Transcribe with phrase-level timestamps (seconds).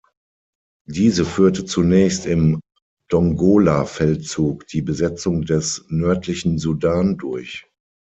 [0.87, 2.59] Diese führte zunächst im
[3.09, 7.67] "Dongola-Feldzug" die Besetzung des nördlichen Sudan durch.